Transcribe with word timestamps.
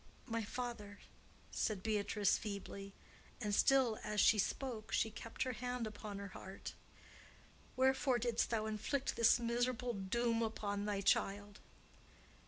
"My 0.25 0.43
father," 0.43 0.97
said 1.51 1.83
Beatrice, 1.83 2.35
feebly,—and 2.35 3.53
still 3.53 3.99
as 4.03 4.19
she 4.19 4.39
spoke 4.39 4.91
she 4.91 5.11
kept 5.11 5.43
her 5.43 5.53
hand 5.53 5.85
upon 5.85 6.17
her 6.17 6.29
heart,—"wherefore 6.29 8.17
didst 8.17 8.49
thou 8.49 8.65
inflict 8.65 9.15
this 9.15 9.39
miserable 9.39 9.93
doom 9.93 10.41
upon 10.41 10.85
thy 10.85 11.01
child?" 11.01 11.59